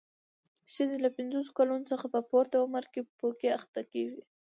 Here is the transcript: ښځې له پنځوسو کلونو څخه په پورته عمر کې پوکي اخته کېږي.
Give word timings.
ښځې 0.73 0.97
له 1.03 1.09
پنځوسو 1.17 1.55
کلونو 1.57 1.85
څخه 1.91 2.05
په 2.13 2.19
پورته 2.29 2.55
عمر 2.65 2.83
کې 2.93 3.01
پوکي 3.19 3.49
اخته 3.57 3.81
کېږي. 3.91 4.21